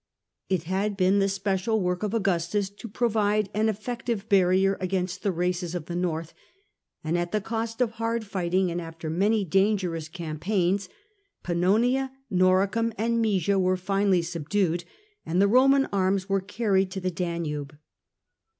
[0.49, 5.31] It had been the special work of Augustus to provide an effective barrier against the
[5.31, 6.33] races of the North;
[7.03, 10.89] and at the cost of hard fighting, and after many dangerous campaigns,
[11.43, 14.85] Pannonia, Nori cum and Maesia were finally subdued
[15.23, 17.77] and the Roman arms were carried to the Danube.